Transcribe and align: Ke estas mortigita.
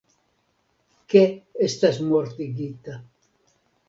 Ke 1.13 1.21
estas 1.67 1.99
mortigita. 2.13 2.97